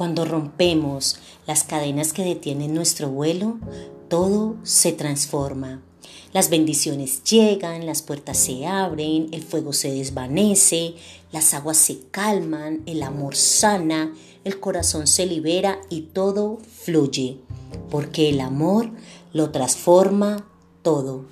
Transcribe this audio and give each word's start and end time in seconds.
Cuando 0.00 0.24
rompemos 0.24 1.20
las 1.46 1.62
cadenas 1.62 2.14
que 2.14 2.24
detienen 2.24 2.72
nuestro 2.72 3.10
vuelo, 3.10 3.58
todo 4.08 4.56
se 4.62 4.92
transforma. 4.92 5.82
Las 6.32 6.48
bendiciones 6.48 7.22
llegan, 7.24 7.84
las 7.84 8.00
puertas 8.00 8.38
se 8.38 8.66
abren, 8.66 9.28
el 9.32 9.42
fuego 9.42 9.74
se 9.74 9.92
desvanece, 9.92 10.94
las 11.32 11.52
aguas 11.52 11.76
se 11.76 11.98
calman, 12.10 12.82
el 12.86 13.02
amor 13.02 13.36
sana, 13.36 14.14
el 14.42 14.58
corazón 14.58 15.06
se 15.06 15.26
libera 15.26 15.82
y 15.90 16.00
todo 16.00 16.60
fluye, 16.82 17.36
porque 17.90 18.30
el 18.30 18.40
amor 18.40 18.88
lo 19.34 19.50
transforma 19.50 20.46
todo. 20.80 21.26